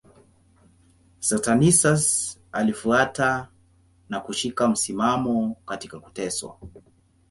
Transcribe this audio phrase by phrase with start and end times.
[1.19, 3.47] Saturninus alifuata
[4.09, 6.57] na kushika msimamo katika kuteswa.